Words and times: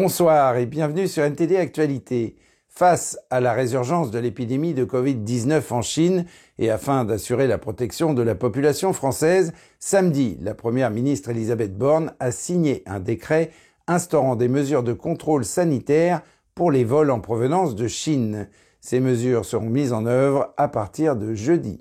Bonsoir 0.00 0.56
et 0.56 0.66
bienvenue 0.66 1.08
sur 1.08 1.24
NTD 1.24 1.56
Actualité. 1.56 2.36
Face 2.68 3.18
à 3.30 3.40
la 3.40 3.52
résurgence 3.52 4.12
de 4.12 4.20
l'épidémie 4.20 4.72
de 4.72 4.84
Covid-19 4.84 5.72
en 5.72 5.82
Chine 5.82 6.24
et 6.60 6.70
afin 6.70 7.04
d'assurer 7.04 7.48
la 7.48 7.58
protection 7.58 8.14
de 8.14 8.22
la 8.22 8.36
population 8.36 8.92
française, 8.92 9.52
samedi, 9.80 10.38
la 10.40 10.54
première 10.54 10.92
ministre 10.92 11.30
Elisabeth 11.30 11.76
Borne 11.76 12.12
a 12.20 12.30
signé 12.30 12.84
un 12.86 13.00
décret 13.00 13.50
instaurant 13.88 14.36
des 14.36 14.46
mesures 14.46 14.84
de 14.84 14.92
contrôle 14.92 15.44
sanitaire 15.44 16.20
pour 16.54 16.70
les 16.70 16.84
vols 16.84 17.10
en 17.10 17.18
provenance 17.18 17.74
de 17.74 17.88
Chine. 17.88 18.46
Ces 18.80 19.00
mesures 19.00 19.44
seront 19.44 19.68
mises 19.68 19.92
en 19.92 20.06
œuvre 20.06 20.54
à 20.56 20.68
partir 20.68 21.16
de 21.16 21.34
jeudi. 21.34 21.80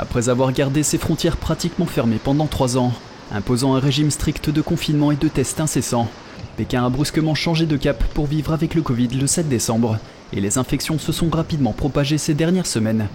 Après 0.00 0.28
avoir 0.28 0.50
gardé 0.50 0.82
ses 0.82 0.98
frontières 0.98 1.36
pratiquement 1.36 1.86
fermées 1.86 2.18
pendant 2.20 2.48
trois 2.48 2.76
ans, 2.76 2.90
imposant 3.30 3.76
un 3.76 3.78
régime 3.78 4.10
strict 4.10 4.50
de 4.50 4.62
confinement 4.62 5.12
et 5.12 5.16
de 5.16 5.28
tests 5.28 5.60
incessants, 5.60 6.08
Pékin 6.60 6.84
a 6.84 6.90
brusquement 6.90 7.34
changé 7.34 7.64
de 7.64 7.78
cap 7.78 8.04
pour 8.12 8.26
vivre 8.26 8.52
avec 8.52 8.74
le 8.74 8.82
Covid 8.82 9.08
le 9.08 9.26
7 9.26 9.48
décembre, 9.48 9.98
et 10.34 10.42
les 10.42 10.58
infections 10.58 10.98
se 10.98 11.10
sont 11.10 11.30
rapidement 11.30 11.72
propagées 11.72 12.18
ces 12.18 12.34
dernières 12.34 12.66
semaines. 12.66 13.08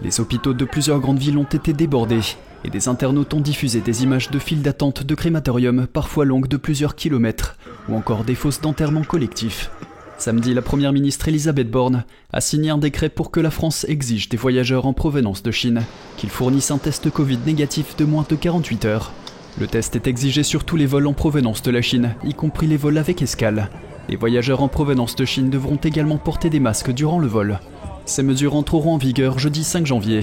Les 0.00 0.20
hôpitaux 0.20 0.54
de 0.54 0.64
plusieurs 0.64 1.00
grandes 1.00 1.18
villes 1.18 1.38
ont 1.38 1.42
été 1.42 1.72
débordés, 1.72 2.20
et 2.62 2.70
des 2.70 2.86
internautes 2.86 3.34
ont 3.34 3.40
diffusé 3.40 3.80
des 3.80 4.04
images 4.04 4.30
de 4.30 4.38
files 4.38 4.62
d'attente 4.62 5.02
de 5.02 5.14
crématorium, 5.16 5.88
parfois 5.88 6.24
longues 6.24 6.46
de 6.46 6.56
plusieurs 6.56 6.94
kilomètres, 6.94 7.56
ou 7.88 7.96
encore 7.96 8.22
des 8.22 8.36
fosses 8.36 8.60
d'enterrement 8.60 9.02
collectifs. 9.02 9.72
Samedi, 10.16 10.54
la 10.54 10.62
première 10.62 10.92
ministre 10.92 11.26
Elisabeth 11.26 11.72
Borne 11.72 12.04
a 12.32 12.40
signé 12.40 12.70
un 12.70 12.78
décret 12.78 13.08
pour 13.08 13.32
que 13.32 13.40
la 13.40 13.50
France 13.50 13.84
exige 13.88 14.28
des 14.28 14.36
voyageurs 14.36 14.86
en 14.86 14.92
provenance 14.92 15.42
de 15.42 15.50
Chine 15.50 15.82
qu'ils 16.16 16.30
fournissent 16.30 16.70
un 16.70 16.78
test 16.78 17.10
Covid 17.10 17.40
négatif 17.44 17.96
de 17.96 18.04
moins 18.04 18.24
de 18.30 18.36
48 18.36 18.84
heures 18.84 19.12
le 19.58 19.66
test 19.68 19.94
est 19.94 20.08
exigé 20.08 20.42
sur 20.42 20.64
tous 20.64 20.76
les 20.76 20.86
vols 20.86 21.06
en 21.06 21.12
provenance 21.12 21.62
de 21.62 21.70
la 21.70 21.80
Chine, 21.80 22.16
y 22.24 22.34
compris 22.34 22.66
les 22.66 22.76
vols 22.76 22.98
avec 22.98 23.22
escale. 23.22 23.70
Les 24.08 24.16
voyageurs 24.16 24.62
en 24.62 24.68
provenance 24.68 25.14
de 25.14 25.24
Chine 25.24 25.48
devront 25.48 25.76
également 25.76 26.18
porter 26.18 26.50
des 26.50 26.60
masques 26.60 26.90
durant 26.90 27.20
le 27.20 27.28
vol. 27.28 27.60
Ces 28.04 28.22
mesures 28.22 28.56
entreront 28.56 28.94
en 28.94 28.98
vigueur 28.98 29.38
jeudi 29.38 29.62
5 29.62 29.86
janvier. 29.86 30.20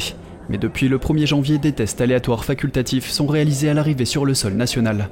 Mais 0.49 0.57
depuis 0.57 0.89
le 0.89 0.97
1er 0.97 1.27
janvier, 1.27 1.57
des 1.57 1.71
tests 1.71 2.01
aléatoires 2.01 2.43
facultatifs 2.43 3.09
sont 3.09 3.25
réalisés 3.25 3.69
à 3.69 3.73
l'arrivée 3.73 4.05
sur 4.05 4.25
le 4.25 4.33
sol 4.33 4.53
national. 4.53 5.09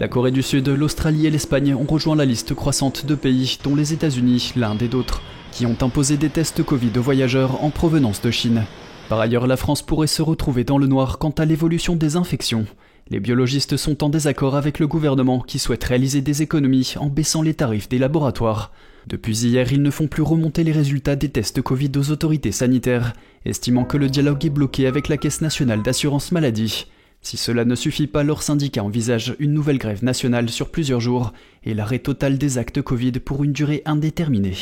La 0.00 0.08
Corée 0.08 0.32
du 0.32 0.42
Sud, 0.42 0.68
l'Australie 0.68 1.26
et 1.26 1.30
l'Espagne 1.30 1.74
ont 1.74 1.86
rejoint 1.88 2.16
la 2.16 2.24
liste 2.24 2.54
croissante 2.54 3.06
de 3.06 3.14
pays, 3.14 3.58
dont 3.62 3.76
les 3.76 3.92
États-Unis, 3.92 4.52
l'Inde 4.56 4.82
et 4.82 4.88
d'autres, 4.88 5.22
qui 5.52 5.66
ont 5.66 5.76
imposé 5.80 6.16
des 6.16 6.30
tests 6.30 6.64
Covid 6.64 6.90
aux 6.98 7.02
voyageurs 7.02 7.62
en 7.62 7.70
provenance 7.70 8.20
de 8.22 8.30
Chine. 8.32 8.64
Par 9.08 9.20
ailleurs, 9.20 9.46
la 9.46 9.56
France 9.56 9.82
pourrait 9.82 10.08
se 10.08 10.22
retrouver 10.22 10.64
dans 10.64 10.78
le 10.78 10.88
noir 10.88 11.18
quant 11.18 11.30
à 11.30 11.44
l'évolution 11.44 11.94
des 11.94 12.16
infections. 12.16 12.66
Les 13.12 13.20
biologistes 13.20 13.76
sont 13.76 14.02
en 14.04 14.08
désaccord 14.08 14.56
avec 14.56 14.78
le 14.78 14.86
gouvernement 14.86 15.40
qui 15.40 15.58
souhaite 15.58 15.84
réaliser 15.84 16.22
des 16.22 16.40
économies 16.40 16.94
en 16.96 17.10
baissant 17.10 17.42
les 17.42 17.52
tarifs 17.52 17.90
des 17.90 17.98
laboratoires. 17.98 18.72
Depuis 19.06 19.44
hier, 19.44 19.70
ils 19.70 19.82
ne 19.82 19.90
font 19.90 20.06
plus 20.06 20.22
remonter 20.22 20.64
les 20.64 20.72
résultats 20.72 21.14
des 21.14 21.28
tests 21.28 21.60
Covid 21.60 21.90
aux 21.96 22.10
autorités 22.10 22.52
sanitaires, 22.52 23.12
estimant 23.44 23.84
que 23.84 23.98
le 23.98 24.08
dialogue 24.08 24.42
est 24.46 24.48
bloqué 24.48 24.86
avec 24.86 25.08
la 25.08 25.18
Caisse 25.18 25.42
nationale 25.42 25.82
d'assurance 25.82 26.32
maladie. 26.32 26.86
Si 27.20 27.36
cela 27.36 27.66
ne 27.66 27.74
suffit 27.74 28.06
pas, 28.06 28.22
leur 28.22 28.42
syndicat 28.42 28.82
envisage 28.82 29.36
une 29.38 29.52
nouvelle 29.52 29.76
grève 29.76 30.02
nationale 30.02 30.48
sur 30.48 30.70
plusieurs 30.70 31.00
jours 31.00 31.34
et 31.64 31.74
l'arrêt 31.74 31.98
total 31.98 32.38
des 32.38 32.56
actes 32.56 32.80
Covid 32.80 33.12
pour 33.12 33.44
une 33.44 33.52
durée 33.52 33.82
indéterminée. 33.84 34.56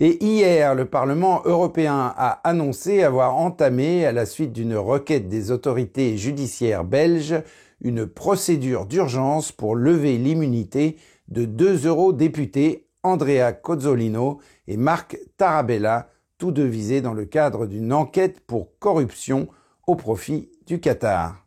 Et 0.00 0.24
hier, 0.24 0.74
le 0.74 0.86
Parlement 0.86 1.42
européen 1.44 2.12
a 2.16 2.40
annoncé 2.42 3.04
avoir 3.04 3.36
entamé, 3.36 4.04
à 4.04 4.12
la 4.12 4.26
suite 4.26 4.52
d'une 4.52 4.76
requête 4.76 5.28
des 5.28 5.52
autorités 5.52 6.16
judiciaires 6.16 6.84
belges, 6.84 7.40
une 7.80 8.06
procédure 8.06 8.86
d'urgence 8.86 9.52
pour 9.52 9.76
lever 9.76 10.18
l'immunité 10.18 10.96
de 11.28 11.44
deux 11.44 11.86
eurodéputés, 11.86 12.88
Andrea 13.04 13.52
Cozzolino 13.52 14.40
et 14.66 14.76
Marc 14.76 15.18
Tarabella, 15.36 16.08
tous 16.38 16.50
deux 16.50 16.66
visés 16.66 17.00
dans 17.00 17.14
le 17.14 17.26
cadre 17.26 17.66
d'une 17.66 17.92
enquête 17.92 18.40
pour 18.40 18.76
corruption 18.80 19.48
au 19.86 19.94
profit 19.94 20.50
du 20.66 20.80
Qatar. 20.80 21.43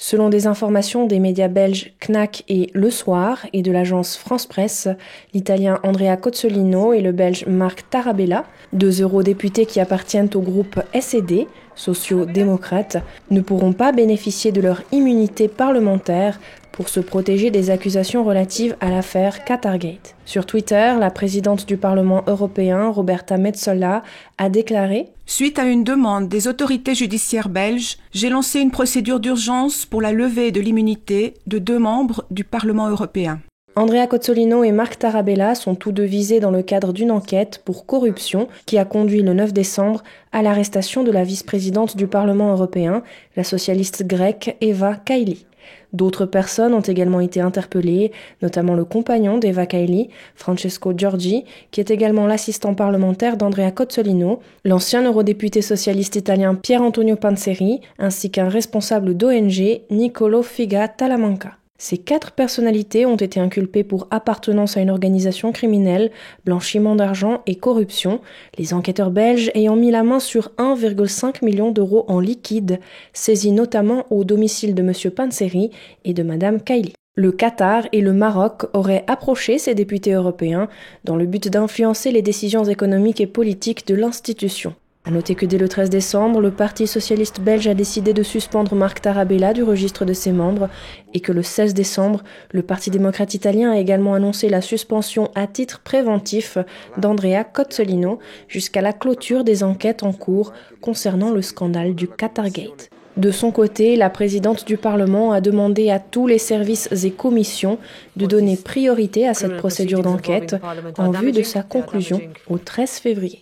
Selon 0.00 0.28
des 0.28 0.46
informations 0.46 1.06
des 1.06 1.18
médias 1.18 1.48
belges 1.48 1.92
CNAC 1.98 2.44
et 2.48 2.70
Le 2.72 2.88
Soir 2.88 3.44
et 3.52 3.62
de 3.62 3.72
l'agence 3.72 4.16
France 4.16 4.46
Presse, 4.46 4.86
l'italien 5.34 5.80
Andrea 5.82 6.16
Cozzolino 6.16 6.92
et 6.92 7.00
le 7.00 7.10
belge 7.10 7.46
Marc 7.48 7.90
Tarabella, 7.90 8.44
deux 8.72 9.02
eurodéputés 9.02 9.66
qui 9.66 9.80
appartiennent 9.80 10.30
au 10.36 10.40
groupe 10.40 10.80
SED, 10.98 11.48
sociaux-démocrates, 11.74 12.98
ne 13.32 13.40
pourront 13.40 13.72
pas 13.72 13.90
bénéficier 13.90 14.52
de 14.52 14.60
leur 14.60 14.82
immunité 14.92 15.48
parlementaire 15.48 16.38
pour 16.78 16.88
se 16.88 17.00
protéger 17.00 17.50
des 17.50 17.70
accusations 17.70 18.22
relatives 18.22 18.76
à 18.80 18.88
l'affaire 18.88 19.42
Qatargate. 19.42 20.14
Sur 20.24 20.46
Twitter, 20.46 20.94
la 20.96 21.10
présidente 21.10 21.66
du 21.66 21.76
Parlement 21.76 22.22
européen, 22.28 22.90
Roberta 22.90 23.36
Metsola, 23.36 24.04
a 24.38 24.48
déclaré 24.48 25.08
Suite 25.26 25.58
à 25.58 25.64
une 25.64 25.82
demande 25.82 26.28
des 26.28 26.46
autorités 26.46 26.94
judiciaires 26.94 27.48
belges, 27.48 27.96
j'ai 28.12 28.28
lancé 28.28 28.60
une 28.60 28.70
procédure 28.70 29.18
d'urgence 29.18 29.86
pour 29.86 30.00
la 30.00 30.12
levée 30.12 30.52
de 30.52 30.60
l'immunité 30.60 31.34
de 31.48 31.58
deux 31.58 31.80
membres 31.80 32.24
du 32.30 32.44
Parlement 32.44 32.88
européen. 32.88 33.40
Andrea 33.74 34.06
Cozzolino 34.06 34.62
et 34.62 34.70
Marc 34.70 35.00
Tarabella 35.00 35.56
sont 35.56 35.74
tous 35.74 35.90
deux 35.90 36.04
visés 36.04 36.38
dans 36.38 36.52
le 36.52 36.62
cadre 36.62 36.92
d'une 36.92 37.10
enquête 37.10 37.60
pour 37.64 37.86
corruption 37.86 38.46
qui 38.66 38.78
a 38.78 38.84
conduit 38.84 39.22
le 39.22 39.34
9 39.34 39.52
décembre 39.52 40.04
à 40.30 40.42
l'arrestation 40.42 41.02
de 41.02 41.10
la 41.10 41.24
vice-présidente 41.24 41.96
du 41.96 42.06
Parlement 42.06 42.52
européen, 42.52 43.02
la 43.34 43.42
socialiste 43.42 44.06
grecque 44.06 44.56
Eva 44.60 44.94
Kaili. 44.94 45.47
D'autres 45.92 46.26
personnes 46.26 46.74
ont 46.74 46.80
également 46.80 47.20
été 47.20 47.40
interpellées, 47.40 48.12
notamment 48.42 48.74
le 48.74 48.84
compagnon 48.84 49.38
d'Eva 49.38 49.66
Kaili, 49.66 50.10
Francesco 50.34 50.92
Giorgi, 50.96 51.44
qui 51.70 51.80
est 51.80 51.90
également 51.90 52.26
l'assistant 52.26 52.74
parlementaire 52.74 53.36
d'Andrea 53.36 53.70
Cozzolino, 53.70 54.40
l'ancien 54.64 55.04
eurodéputé 55.04 55.62
socialiste 55.62 56.16
italien 56.16 56.54
Pier 56.54 56.78
Antonio 56.78 57.16
Panzeri, 57.16 57.80
ainsi 57.98 58.30
qu'un 58.30 58.48
responsable 58.48 59.16
d'ONG, 59.16 59.80
Nicolo 59.90 60.42
Figa 60.42 60.88
Talamanca. 60.88 61.58
Ces 61.80 61.96
quatre 61.96 62.32
personnalités 62.32 63.06
ont 63.06 63.14
été 63.14 63.38
inculpées 63.38 63.84
pour 63.84 64.08
appartenance 64.10 64.76
à 64.76 64.80
une 64.80 64.90
organisation 64.90 65.52
criminelle, 65.52 66.10
blanchiment 66.44 66.96
d'argent 66.96 67.42
et 67.46 67.54
corruption, 67.54 68.20
les 68.58 68.74
enquêteurs 68.74 69.12
belges 69.12 69.52
ayant 69.54 69.76
mis 69.76 69.92
la 69.92 70.02
main 70.02 70.18
sur 70.18 70.50
1,5 70.58 71.44
million 71.44 71.70
d'euros 71.70 72.04
en 72.08 72.18
liquide, 72.18 72.80
saisis 73.12 73.52
notamment 73.52 74.06
au 74.10 74.24
domicile 74.24 74.74
de 74.74 74.82
M. 74.82 74.92
Panseri 75.12 75.70
et 76.04 76.14
de 76.14 76.24
Mme 76.24 76.60
Kaili. 76.60 76.94
Le 77.14 77.30
Qatar 77.30 77.86
et 77.92 78.00
le 78.00 78.12
Maroc 78.12 78.66
auraient 78.74 79.04
approché 79.06 79.58
ces 79.58 79.76
députés 79.76 80.12
européens 80.12 80.68
dans 81.04 81.16
le 81.16 81.26
but 81.26 81.48
d'influencer 81.48 82.10
les 82.10 82.22
décisions 82.22 82.64
économiques 82.64 83.20
et 83.20 83.26
politiques 83.28 83.86
de 83.86 83.94
l'institution. 83.94 84.74
À 85.08 85.10
noter 85.10 85.34
que 85.34 85.46
dès 85.46 85.56
le 85.56 85.70
13 85.70 85.88
décembre, 85.88 86.42
le 86.42 86.50
Parti 86.50 86.86
socialiste 86.86 87.40
belge 87.40 87.66
a 87.66 87.72
décidé 87.72 88.12
de 88.12 88.22
suspendre 88.22 88.74
Marc 88.74 89.00
Tarabella 89.00 89.54
du 89.54 89.62
registre 89.62 90.04
de 90.04 90.12
ses 90.12 90.32
membres 90.32 90.68
et 91.14 91.20
que 91.20 91.32
le 91.32 91.42
16 91.42 91.72
décembre, 91.72 92.22
le 92.52 92.60
Parti 92.60 92.90
démocrate 92.90 93.32
italien 93.32 93.72
a 93.72 93.78
également 93.78 94.12
annoncé 94.12 94.50
la 94.50 94.60
suspension 94.60 95.30
à 95.34 95.46
titre 95.46 95.80
préventif 95.80 96.58
d'Andrea 96.98 97.42
Cozzolino 97.42 98.18
jusqu'à 98.48 98.82
la 98.82 98.92
clôture 98.92 99.44
des 99.44 99.62
enquêtes 99.62 100.02
en 100.02 100.12
cours 100.12 100.52
concernant 100.82 101.30
le 101.30 101.40
scandale 101.40 101.94
du 101.94 102.06
Qatargate. 102.06 102.90
De 103.16 103.30
son 103.30 103.50
côté, 103.50 103.96
la 103.96 104.10
présidente 104.10 104.66
du 104.66 104.76
Parlement 104.76 105.32
a 105.32 105.40
demandé 105.40 105.88
à 105.88 106.00
tous 106.00 106.26
les 106.26 106.36
services 106.36 106.90
et 107.02 107.12
commissions 107.12 107.78
de 108.16 108.26
donner 108.26 108.58
priorité 108.58 109.26
à 109.26 109.32
cette 109.32 109.56
procédure 109.56 110.02
d'enquête 110.02 110.56
en 110.98 111.12
vue 111.12 111.32
de 111.32 111.42
sa 111.42 111.62
conclusion 111.62 112.20
au 112.50 112.58
13 112.58 112.90
février. 112.90 113.40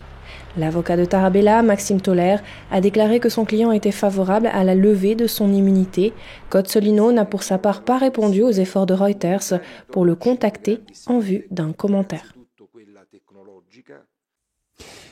L'avocat 0.57 0.97
de 0.97 1.05
Tarabella, 1.05 1.61
Maxime 1.61 2.01
Toller, 2.01 2.37
a 2.71 2.81
déclaré 2.81 3.19
que 3.19 3.29
son 3.29 3.45
client 3.45 3.71
était 3.71 3.91
favorable 3.91 4.49
à 4.51 4.63
la 4.63 4.73
levée 4.73 5.13
de 5.13 5.27
son 5.27 5.53
immunité. 5.53 6.13
Cozzolino 6.49 7.11
n'a 7.11 7.25
pour 7.25 7.43
sa 7.43 7.59
part 7.59 7.83
pas 7.83 7.97
répondu 7.97 8.41
aux 8.41 8.51
efforts 8.51 8.87
de 8.87 8.95
Reuters 8.95 9.59
pour 9.91 10.03
le 10.03 10.15
contacter 10.15 10.79
en 11.05 11.19
vue 11.19 11.45
d'un 11.51 11.73
commentaire. 11.73 12.33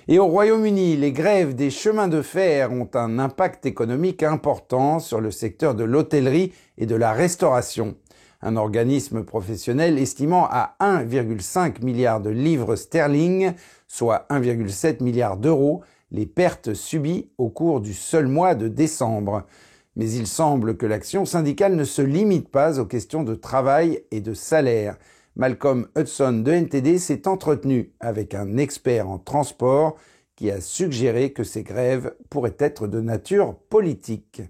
Et 0.07 0.19
au 0.19 0.27
Royaume-Uni, 0.27 0.97
les 0.97 1.11
grèves 1.11 1.55
des 1.55 1.71
chemins 1.71 2.07
de 2.07 2.21
fer 2.21 2.71
ont 2.71 2.89
un 2.93 3.17
impact 3.17 3.65
économique 3.65 4.21
important 4.21 4.99
sur 4.99 5.19
le 5.19 5.31
secteur 5.31 5.73
de 5.73 5.83
l'hôtellerie 5.83 6.53
et 6.77 6.85
de 6.85 6.95
la 6.95 7.11
restauration. 7.11 7.95
Un 8.45 8.57
organisme 8.57 9.23
professionnel 9.23 9.97
estimant 9.97 10.47
à 10.51 10.75
1,5 10.79 11.83
milliard 11.83 12.21
de 12.21 12.29
livres 12.29 12.75
sterling 12.75 13.53
soit 13.87 14.27
1,7 14.29 15.01
milliard 15.01 15.37
d'euros, 15.37 15.81
les 16.11 16.27
pertes 16.27 16.75
subies 16.75 17.31
au 17.39 17.49
cours 17.49 17.81
du 17.81 17.95
seul 17.95 18.27
mois 18.27 18.53
de 18.53 18.67
décembre. 18.67 19.47
Mais 19.95 20.11
il 20.11 20.27
semble 20.27 20.77
que 20.77 20.85
l'action 20.85 21.25
syndicale 21.25 21.75
ne 21.75 21.83
se 21.83 22.03
limite 22.03 22.49
pas 22.49 22.79
aux 22.79 22.85
questions 22.85 23.23
de 23.23 23.33
travail 23.33 24.03
et 24.11 24.21
de 24.21 24.35
salaire. 24.35 24.99
Malcolm 25.35 25.87
Hudson 25.97 26.43
de 26.45 26.51
NTD 26.51 26.99
s'est 26.99 27.27
entretenu 27.27 27.93
avec 27.99 28.35
un 28.35 28.57
expert 28.57 29.09
en 29.09 29.17
transport 29.17 29.95
qui 30.35 30.51
a 30.51 30.61
suggéré 30.61 31.33
que 31.33 31.43
ces 31.43 31.63
grèves 31.63 32.13
pourraient 32.29 32.57
être 32.59 32.85
de 32.85 33.01
nature 33.01 33.55
politique. 33.69 34.43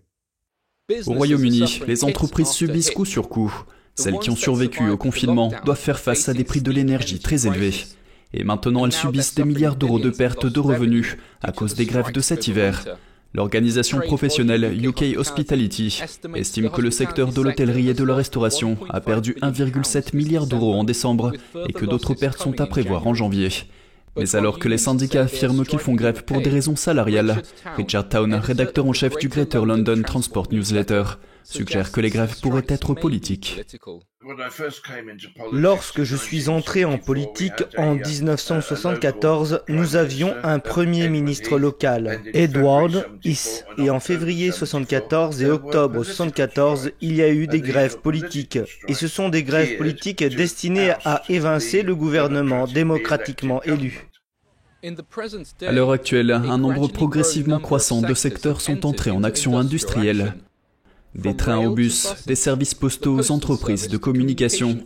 Au 1.07 1.13
Royaume-Uni, 1.13 1.81
les 1.88 2.03
entreprises 2.03 2.50
subissent 2.50 2.92
coup 2.92 3.06
sur 3.06 3.30
coup. 3.30 3.53
Celles 3.95 4.19
qui 4.19 4.30
ont 4.30 4.36
survécu 4.36 4.89
au 4.89 4.97
confinement 4.97 5.51
doivent 5.63 5.80
faire 5.80 6.00
face 6.00 6.27
à 6.30 6.33
des 6.33 6.44
prix 6.44 6.62
de 6.62 6.71
l'énergie 6.71 7.19
très 7.19 7.47
élevés. 7.47 7.74
Et 8.33 8.44
maintenant, 8.44 8.86
elles 8.86 8.92
subissent 8.92 9.36
des 9.36 9.45
milliards 9.45 9.77
d'euros 9.77 10.00
de 10.00 10.09
pertes 10.09 10.45
de 10.45 10.59
revenus 10.59 11.18
à 11.42 11.51
cause 11.51 11.75
des 11.75 11.86
grèves 11.86 12.12
de 12.12 12.19
cet 12.19 12.47
hiver. 12.47 12.86
L'organisation 13.33 14.00
professionnelle 14.00 14.86
UK 14.86 15.18
Hospitality 15.18 16.01
estime 16.36 16.69
que 16.69 16.81
le 16.81 16.92
secteur 16.92 17.31
de 17.31 17.42
l'hôtellerie 17.42 17.89
et 17.89 17.94
de 17.94 18.03
la 18.03 18.15
restauration 18.15 18.77
a 18.89 19.01
perdu 19.01 19.36
1,7 19.42 20.15
milliard 20.15 20.47
d'euros 20.47 20.74
en 20.74 20.83
décembre 20.86 21.33
et 21.68 21.74
que 21.74 21.86
d'autres 21.86 22.13
pertes 22.13 22.39
sont 22.39 22.59
à 22.62 22.65
prévoir 22.65 23.07
en 23.07 23.13
janvier. 23.13 23.50
Mais 24.18 24.38
alors 24.38 24.59
que 24.59 24.69
les 24.69 24.77
syndicats 24.77 25.24
affirment 25.24 25.65
qu'ils 25.65 25.80
font 25.80 25.95
grève 25.95 26.24
pour 26.24 26.42
des 26.42 26.50
raisons 26.50 26.77
salariales, 26.77 27.44
Richard 27.75 28.07
Town, 28.07 28.33
rédacteur 28.36 28.86
en 28.86 28.94
chef 28.94 29.18
du 29.18 29.27
Greater 29.27 29.65
London 29.65 30.01
Transport 30.06 30.47
Newsletter, 30.51 31.03
suggère 31.45 31.92
que 31.92 32.01
les 32.01 32.09
grèves 32.09 32.39
pourraient 32.42 32.65
être 32.68 32.94
politiques. 32.94 33.62
Lorsque 35.51 36.03
je 36.03 36.15
suis 36.15 36.50
entré 36.50 36.83
en 36.83 36.97
politique 36.97 37.63
en 37.77 37.95
1974, 37.95 39.62
nous 39.68 39.95
avions 39.95 40.33
un 40.44 40.59
premier 40.59 41.09
ministre 41.09 41.59
local, 41.59 42.21
Edward 42.33 43.07
Is, 43.24 43.63
et 43.77 43.89
en 43.89 44.00
février 44.00 44.45
1974 44.45 45.44
et 45.44 45.45
octobre 45.45 46.00
1974, 46.00 46.92
il 47.01 47.15
y 47.15 47.21
a 47.21 47.30
eu 47.30 47.45
des 47.45 47.62
grèves 47.62 48.00
politiques. 48.00 48.59
Et 48.88 48.95
ce 48.95 49.07
sont 49.07 49.30
des 49.30 49.44
grèves 49.44 49.77
politiques 49.77 50.24
destinées 50.24 50.94
à 51.06 51.21
évincer 51.30 51.83
le 51.83 51.95
gouvernement 51.95 52.65
démocratiquement 52.65 53.62
élu. 53.63 54.09
À 55.62 55.71
l'heure 55.71 55.92
actuelle, 55.92 56.31
un 56.31 56.57
nombre 56.57 56.88
progressivement 56.88 57.59
croissant 57.59 58.01
de 58.01 58.13
secteurs 58.13 58.62
sont 58.62 58.86
entrés 58.86 59.12
en 59.12 59.24
action 59.24 59.57
industrielle. 59.57 60.36
Des 61.16 61.36
trains 61.36 61.66
au 61.66 61.74
bus, 61.74 62.14
des 62.28 62.36
services 62.36 62.74
postaux 62.74 63.18
aux 63.18 63.32
entreprises 63.32 63.88
de 63.88 63.98
communication, 63.98 64.78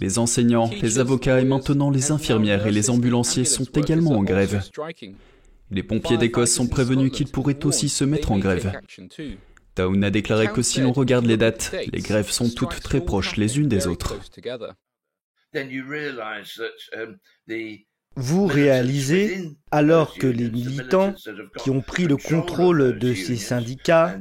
les 0.00 0.18
enseignants, 0.18 0.70
les 0.80 0.98
avocats 0.98 1.40
et 1.40 1.44
maintenant 1.44 1.90
les 1.90 2.12
infirmières 2.12 2.66
et 2.66 2.70
les 2.70 2.88
ambulanciers 2.88 3.44
sont 3.44 3.64
également 3.64 4.12
en 4.12 4.22
grève. 4.22 4.62
Les 5.70 5.82
pompiers 5.82 6.18
d'Écosse 6.18 6.52
sont 6.52 6.68
prévenus 6.68 7.10
qu'ils 7.10 7.30
pourraient 7.30 7.64
aussi 7.64 7.88
se 7.88 8.04
mettre 8.04 8.30
en 8.30 8.38
grève. 8.38 8.72
Town 9.74 10.04
a 10.04 10.10
déclaré 10.10 10.48
que 10.52 10.62
si 10.62 10.80
l'on 10.80 10.92
regarde 10.92 11.26
les 11.26 11.36
dates, 11.36 11.74
les 11.92 12.00
grèves 12.00 12.30
sont 12.30 12.50
toutes 12.50 12.80
très 12.80 13.00
proches 13.00 13.36
les 13.36 13.58
unes 13.58 13.68
des 13.68 13.86
autres. 13.86 14.16
Vous 18.16 18.46
réalisez, 18.46 19.50
alors 19.70 20.14
que 20.18 20.26
les 20.26 20.50
militants 20.50 21.14
qui 21.58 21.70
ont 21.70 21.80
pris 21.80 22.04
le 22.04 22.16
contrôle 22.16 22.98
de 22.98 23.14
ces 23.14 23.36
syndicats 23.36 24.16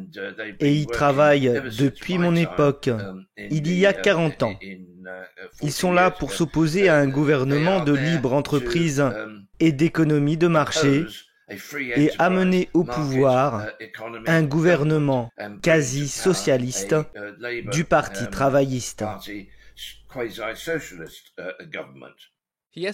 et 0.59 0.73
y 0.73 0.85
travaillent 0.87 1.61
depuis 1.77 2.17
mon 2.17 2.35
époque, 2.35 2.89
il 3.37 3.71
y 3.73 3.85
a 3.85 3.93
40 3.93 4.43
ans, 4.43 4.59
ils 5.61 5.71
sont 5.71 5.91
là 5.91 6.09
pour 6.11 6.31
s'opposer 6.31 6.87
à 6.89 6.97
un 6.97 7.07
gouvernement 7.07 7.83
de 7.83 7.93
libre 7.93 8.33
entreprise 8.33 9.03
et 9.59 9.71
d'économie 9.71 10.37
de 10.37 10.47
marché 10.47 11.05
et 11.95 12.11
amener 12.17 12.69
au 12.73 12.83
pouvoir 12.85 13.67
un 14.25 14.43
gouvernement 14.43 15.31
quasi 15.61 16.07
socialiste 16.07 16.95
du 17.71 17.83
Parti 17.83 18.29
travailliste. 18.29 19.03
Il 22.73 22.85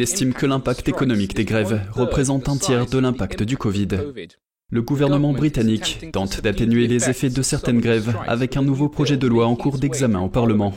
estime 0.00 0.32
que 0.32 0.46
l'impact 0.46 0.88
économique 0.88 1.34
des 1.34 1.44
grèves 1.44 1.82
représente 1.92 2.48
un 2.48 2.56
tiers 2.56 2.86
de 2.86 2.98
l'impact 2.98 3.42
du 3.42 3.58
Covid. 3.58 3.88
Le 4.70 4.82
gouvernement 4.82 5.34
britannique 5.34 6.06
tente 6.12 6.40
d'atténuer 6.40 6.86
les 6.86 7.10
effets 7.10 7.28
de 7.28 7.42
certaines 7.42 7.80
grèves 7.80 8.16
avec 8.26 8.56
un 8.56 8.62
nouveau 8.62 8.88
projet 8.88 9.18
de 9.18 9.26
loi 9.26 9.46
en 9.46 9.54
cours 9.54 9.78
d'examen 9.78 10.20
au 10.20 10.30
Parlement. 10.30 10.74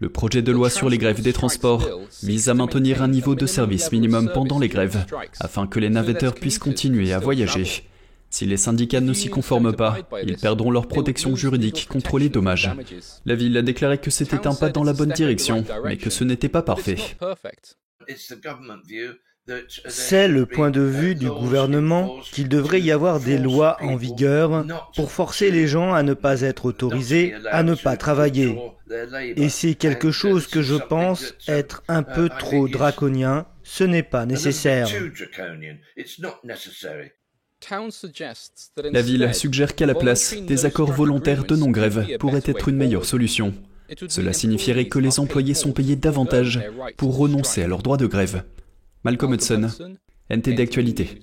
Le 0.00 0.08
projet 0.08 0.42
de 0.42 0.50
loi 0.50 0.70
sur 0.70 0.88
les 0.88 0.98
grèves 0.98 1.22
des 1.22 1.32
transports 1.32 1.86
vise 2.24 2.48
à 2.48 2.54
maintenir 2.54 3.00
un 3.00 3.08
niveau 3.08 3.36
de 3.36 3.46
service 3.46 3.92
minimum 3.92 4.30
pendant 4.34 4.58
les 4.58 4.68
grèves, 4.68 5.06
afin 5.38 5.68
que 5.68 5.78
les 5.78 5.90
navetteurs 5.90 6.34
puissent 6.34 6.58
continuer 6.58 7.12
à 7.12 7.20
voyager. 7.20 7.84
Si 8.30 8.46
les 8.46 8.56
syndicats 8.56 9.00
ne 9.00 9.12
s'y 9.12 9.28
conforment 9.28 9.74
pas, 9.74 9.98
ils 10.24 10.36
perdront 10.36 10.70
leur 10.70 10.86
protection 10.86 11.34
juridique 11.34 11.88
contre 11.88 12.18
les 12.18 12.28
dommages. 12.28 12.70
La 13.26 13.34
ville 13.34 13.56
a 13.56 13.62
déclaré 13.62 13.98
que 13.98 14.10
c'était 14.10 14.46
un 14.46 14.54
pas 14.54 14.70
dans 14.70 14.84
la 14.84 14.92
bonne 14.92 15.12
direction, 15.12 15.64
mais 15.84 15.96
que 15.96 16.10
ce 16.10 16.24
n'était 16.24 16.48
pas 16.48 16.62
parfait. 16.62 16.96
C'est 19.88 20.28
le 20.28 20.46
point 20.46 20.70
de 20.70 20.80
vue 20.80 21.14
du 21.14 21.28
gouvernement 21.28 22.20
qu'il 22.32 22.48
devrait 22.48 22.80
y 22.80 22.92
avoir 22.92 23.20
des 23.20 23.38
lois 23.38 23.76
en 23.80 23.96
vigueur 23.96 24.64
pour 24.94 25.10
forcer 25.10 25.50
les 25.50 25.66
gens 25.66 25.92
à 25.92 26.02
ne 26.02 26.14
pas 26.14 26.42
être 26.42 26.66
autorisés 26.66 27.34
à 27.50 27.62
ne 27.62 27.74
pas 27.74 27.96
travailler. 27.96 28.56
Et 29.36 29.48
c'est 29.48 29.74
quelque 29.74 30.10
chose 30.10 30.46
que 30.46 30.62
je 30.62 30.76
pense 30.76 31.34
être 31.48 31.82
un 31.88 32.02
peu 32.02 32.28
trop 32.28 32.68
draconien. 32.68 33.46
Ce 33.62 33.84
n'est 33.84 34.02
pas 34.02 34.26
nécessaire. 34.26 34.88
La 38.92 39.02
ville 39.02 39.34
suggère 39.34 39.74
qu'à 39.74 39.86
la 39.86 39.94
place, 39.94 40.34
des 40.34 40.64
accords 40.64 40.92
volontaires 40.92 41.44
de 41.44 41.56
non-grève 41.56 42.16
pourraient 42.18 42.42
être 42.44 42.68
une 42.68 42.76
meilleure 42.76 43.04
solution. 43.04 43.54
Cela 44.08 44.32
signifierait 44.32 44.88
que 44.88 44.98
les 44.98 45.20
employés 45.20 45.54
sont 45.54 45.72
payés 45.72 45.96
davantage 45.96 46.60
pour 46.96 47.16
renoncer 47.16 47.62
à 47.62 47.68
leur 47.68 47.82
droit 47.82 47.96
de 47.96 48.06
grève. 48.06 48.44
Malcolm 49.04 49.34
Hudson, 49.34 49.68
NT 50.30 50.54
d'actualité. 50.54 51.18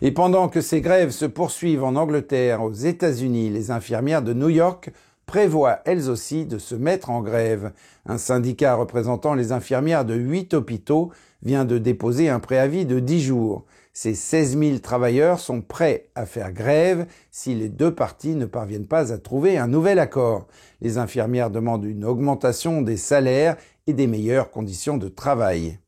Et 0.00 0.12
pendant 0.12 0.48
que 0.48 0.60
ces 0.60 0.80
grèves 0.80 1.10
se 1.10 1.24
poursuivent 1.24 1.82
en 1.82 1.96
Angleterre, 1.96 2.62
aux 2.62 2.72
États-Unis, 2.72 3.50
les 3.50 3.70
infirmières 3.70 4.22
de 4.22 4.32
New 4.32 4.48
York 4.48 4.90
prévoient 5.26 5.80
elles 5.84 6.08
aussi 6.08 6.46
de 6.46 6.58
se 6.58 6.74
mettre 6.74 7.10
en 7.10 7.20
grève. 7.20 7.72
Un 8.06 8.16
syndicat 8.16 8.74
représentant 8.76 9.34
les 9.34 9.52
infirmières 9.52 10.04
de 10.04 10.14
huit 10.14 10.54
hôpitaux 10.54 11.10
vient 11.42 11.64
de 11.64 11.78
déposer 11.78 12.28
un 12.28 12.40
préavis 12.40 12.86
de 12.86 13.00
dix 13.00 13.20
jours. 13.20 13.66
Ces 13.92 14.14
16 14.14 14.58
000 14.58 14.78
travailleurs 14.78 15.40
sont 15.40 15.60
prêts 15.60 16.08
à 16.14 16.26
faire 16.26 16.52
grève 16.52 17.06
si 17.30 17.54
les 17.54 17.68
deux 17.68 17.94
parties 17.94 18.34
ne 18.34 18.46
parviennent 18.46 18.86
pas 18.86 19.12
à 19.12 19.18
trouver 19.18 19.58
un 19.58 19.68
nouvel 19.68 19.98
accord. 19.98 20.46
Les 20.80 20.98
infirmières 20.98 21.50
demandent 21.50 21.84
une 21.84 22.04
augmentation 22.04 22.82
des 22.82 22.96
salaires 22.96 23.56
et 23.86 23.92
des 23.92 24.06
meilleures 24.06 24.50
conditions 24.50 24.98
de 24.98 25.08
travail. 25.08 25.78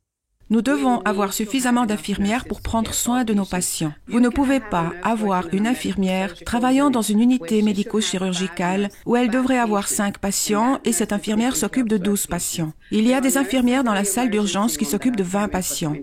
Nous 0.52 0.62
devons 0.62 0.98
avoir 1.02 1.32
suffisamment 1.32 1.86
d'infirmières 1.86 2.44
pour 2.44 2.60
prendre 2.60 2.92
soin 2.92 3.22
de 3.22 3.32
nos 3.32 3.44
patients. 3.44 3.92
Vous 4.08 4.18
ne 4.18 4.28
pouvez 4.28 4.58
pas 4.58 4.92
avoir 5.04 5.46
une 5.54 5.68
infirmière 5.68 6.34
travaillant 6.44 6.90
dans 6.90 7.02
une 7.02 7.20
unité 7.20 7.62
médico-chirurgicale 7.62 8.88
où 9.06 9.14
elle 9.14 9.30
devrait 9.30 9.60
avoir 9.60 9.86
5 9.86 10.18
patients 10.18 10.80
et 10.84 10.90
cette 10.92 11.12
infirmière 11.12 11.54
s'occupe 11.54 11.88
de 11.88 11.98
12 11.98 12.26
patients. 12.26 12.72
Il 12.90 13.06
y 13.06 13.14
a 13.14 13.20
des 13.20 13.36
infirmières 13.36 13.84
dans 13.84 13.94
la 13.94 14.02
salle 14.02 14.30
d'urgence 14.30 14.76
qui 14.76 14.86
s'occupent 14.86 15.14
de 15.14 15.22
20 15.22 15.46
patients. 15.46 15.94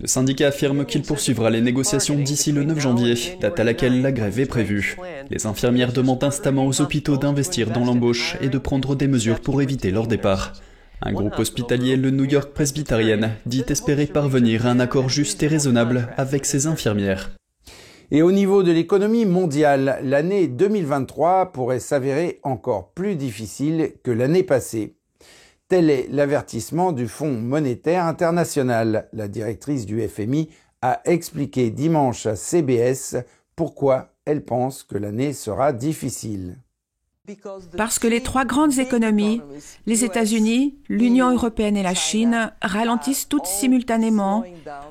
Le 0.00 0.06
syndicat 0.06 0.48
affirme 0.48 0.86
qu'il 0.86 1.02
poursuivra 1.02 1.50
les 1.50 1.60
négociations 1.60 2.16
d'ici 2.16 2.52
le 2.52 2.64
9 2.64 2.80
janvier, 2.80 3.14
date 3.38 3.60
à 3.60 3.64
laquelle 3.64 4.00
la 4.00 4.12
grève 4.12 4.40
est 4.40 4.46
prévue. 4.46 4.96
Les 5.28 5.44
infirmières 5.44 5.92
demandent 5.92 6.24
instamment 6.24 6.66
aux 6.66 6.80
hôpitaux 6.80 7.18
d'investir 7.18 7.70
dans 7.70 7.84
l'embauche 7.84 8.38
et 8.40 8.48
de 8.48 8.56
prendre 8.56 8.96
des 8.96 9.08
mesures 9.08 9.40
pour 9.40 9.60
éviter 9.60 9.90
leur 9.90 10.06
départ. 10.06 10.54
Un 11.02 11.12
groupe 11.12 11.38
hospitalier, 11.38 11.96
le 11.96 12.10
New 12.10 12.24
York 12.24 12.54
Presbyterian, 12.54 13.32
dit 13.44 13.64
espérer 13.68 14.06
parvenir 14.06 14.66
à 14.66 14.70
un 14.70 14.80
accord 14.80 15.10
juste 15.10 15.42
et 15.42 15.48
raisonnable 15.48 16.08
avec 16.16 16.46
ses 16.46 16.66
infirmières. 16.66 17.32
Et 18.10 18.22
au 18.22 18.32
niveau 18.32 18.62
de 18.62 18.72
l'économie 18.72 19.26
mondiale, 19.26 20.00
l'année 20.02 20.48
2023 20.48 21.52
pourrait 21.52 21.78
s'avérer 21.78 22.40
encore 22.42 22.92
plus 22.94 23.16
difficile 23.16 23.92
que 24.02 24.10
l'année 24.10 24.44
passée. 24.44 24.96
Tel 25.70 25.88
est 25.88 26.08
l'avertissement 26.10 26.90
du 26.90 27.06
Fonds 27.06 27.40
monétaire 27.40 28.04
international. 28.06 29.08
La 29.12 29.28
directrice 29.28 29.86
du 29.86 30.02
FMI 30.08 30.50
a 30.82 31.00
expliqué 31.04 31.70
dimanche 31.70 32.26
à 32.26 32.34
CBS 32.34 33.18
pourquoi 33.54 34.12
elle 34.24 34.44
pense 34.44 34.82
que 34.82 34.98
l'année 34.98 35.32
sera 35.32 35.72
difficile. 35.72 36.58
Parce 37.76 37.98
que 37.98 38.06
les 38.06 38.22
trois 38.22 38.44
grandes 38.44 38.78
économies, 38.78 39.40
les 39.86 40.04
États-Unis, 40.04 40.76
l'Union 40.88 41.30
européenne 41.30 41.76
et 41.76 41.82
la 41.82 41.94
Chine, 41.94 42.52
ralentissent 42.62 43.28
toutes 43.28 43.46
simultanément, 43.46 44.44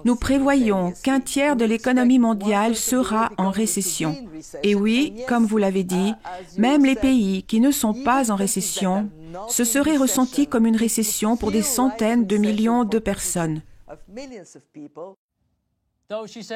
nous 0.05 0.15
prévoyons 0.15 0.93
qu'un 1.03 1.19
tiers 1.19 1.55
de 1.55 1.65
l'économie 1.65 2.19
mondiale 2.19 2.75
sera 2.75 3.31
en 3.37 3.49
récession. 3.49 4.15
Et 4.63 4.75
oui, 4.75 5.13
comme 5.27 5.45
vous 5.45 5.57
l'avez 5.57 5.83
dit, 5.83 6.13
même 6.57 6.85
les 6.85 6.95
pays 6.95 7.43
qui 7.43 7.59
ne 7.59 7.71
sont 7.71 7.93
pas 7.93 8.31
en 8.31 8.35
récession, 8.35 9.09
ce 9.47 9.63
serait 9.63 9.97
ressenti 9.97 10.47
comme 10.47 10.65
une 10.65 10.77
récession 10.77 11.37
pour 11.37 11.51
des 11.51 11.61
centaines 11.61 12.25
de 12.25 12.37
millions 12.37 12.83
de 12.83 12.99
personnes. 12.99 13.61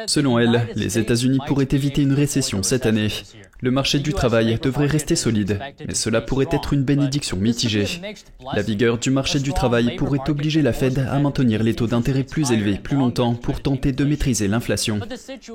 Selon 0.08 0.40
elle, 0.40 0.68
les 0.76 0.98
États-Unis 0.98 1.38
pourraient 1.46 1.68
éviter 1.70 2.02
une 2.02 2.14
récession 2.14 2.64
cette 2.64 2.88
année. 2.88 3.10
Le 3.62 3.70
marché 3.70 4.00
du 4.00 4.12
travail 4.12 4.58
devrait 4.60 4.88
rester 4.88 5.16
solide, 5.16 5.60
mais 5.88 5.94
cela 5.94 6.22
pourrait 6.22 6.48
être 6.52 6.74
une 6.74 6.84
bénédiction 6.84 7.38
mitigée. 7.38 7.86
La 8.56 8.64
vigueur 8.64 8.98
du 8.98 9.12
marché 9.12 9.40
du 9.40 9.54
travail 9.54 9.96
pourrait 9.96 10.28
obliger 10.28 10.64
la 10.64 10.74
Fed 10.74 10.98
à 11.08 11.20
maintenir 11.20 11.62
les 11.62 11.76
taux 11.76 11.86
d'intérêt 11.86 12.24
plus 12.24 12.52
élevés 12.52 12.80
plus 12.82 12.98
longtemps 12.98 13.36
pour 13.36 13.62
tenter 13.62 13.92
de 13.92 14.04
maîtriser 14.04 14.48
l'inflation. 14.48 15.00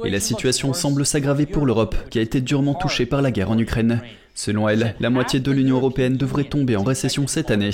Et 0.04 0.10
la 0.10 0.20
situation 0.20 0.72
semble 0.74 1.04
s'aggraver 1.04 1.46
pour 1.46 1.66
l'Europe, 1.66 1.96
qui 2.08 2.20
a 2.20 2.22
été 2.22 2.40
durement 2.40 2.74
touchée 2.74 3.04
par 3.04 3.20
la 3.20 3.32
guerre 3.32 3.50
en 3.50 3.58
Ukraine. 3.58 4.00
Selon 4.36 4.68
elle, 4.68 4.94
la 5.00 5.10
moitié 5.10 5.40
de 5.40 5.50
l'Union 5.50 5.74
européenne 5.74 6.16
devrait 6.16 6.44
tomber 6.44 6.76
en 6.76 6.84
récession 6.84 7.26
cette 7.26 7.50
année. 7.50 7.72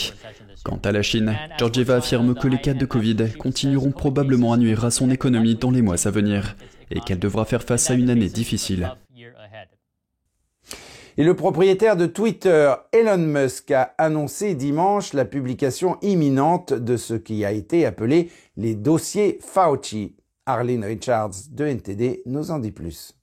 Quant 0.64 0.80
à 0.82 0.92
la 0.92 1.02
Chine, 1.02 1.36
Georgieva 1.58 1.96
affirme 1.96 2.34
que 2.34 2.48
les 2.48 2.58
cas 2.58 2.72
de 2.72 2.86
Covid 2.86 3.34
continueront 3.38 3.92
probablement 3.92 4.54
à 4.54 4.56
nuire 4.56 4.86
à 4.86 4.90
son 4.90 5.10
économie 5.10 5.56
dans 5.56 5.70
les 5.70 5.82
mois 5.82 6.06
à 6.06 6.10
venir 6.10 6.56
et 6.90 7.00
qu'elle 7.00 7.18
devra 7.18 7.44
faire 7.44 7.62
face 7.62 7.90
à 7.90 7.94
une 7.94 8.08
année 8.08 8.30
difficile. 8.30 8.90
Et 11.16 11.22
le 11.22 11.36
propriétaire 11.36 11.96
de 11.96 12.06
Twitter, 12.06 12.72
Elon 12.92 13.18
Musk, 13.18 13.70
a 13.70 13.94
annoncé 13.98 14.54
dimanche 14.54 15.12
la 15.12 15.26
publication 15.26 15.98
imminente 16.00 16.72
de 16.72 16.96
ce 16.96 17.14
qui 17.14 17.44
a 17.44 17.52
été 17.52 17.84
appelé 17.84 18.30
les 18.56 18.74
dossiers 18.74 19.38
Fauci. 19.40 20.16
Arlene 20.46 20.84
Richards 20.84 21.34
de 21.52 21.66
NTD 21.66 22.22
nous 22.26 22.50
en 22.50 22.58
dit 22.58 22.72
plus. 22.72 23.14